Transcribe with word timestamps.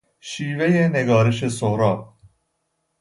شیوهی 0.19 0.89
نگارش 0.89 1.47
سهراب 1.49 2.13